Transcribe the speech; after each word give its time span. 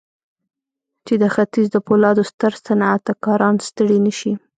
چې 1.05 1.13
د 1.21 1.23
ختيځ 1.33 1.67
د 1.71 1.77
پولادو 1.87 2.23
ستر 2.31 2.51
صنعتکاران 2.65 3.55
ستړي 3.67 3.97
نه 4.05 4.13
شي. 4.19 4.31